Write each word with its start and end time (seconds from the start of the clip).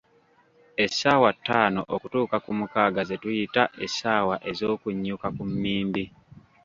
Essaawa 0.83 1.29
ttaano 1.37 1.81
okutuuka 1.95 2.35
ku 2.45 2.51
mukaaga 2.59 3.01
ze 3.09 3.15
tuyita, 3.23 3.63
essaawa 3.85 4.35
"ez'okunyuka 4.49 5.27
ku 5.35 5.43
mmimbi". 5.49 6.03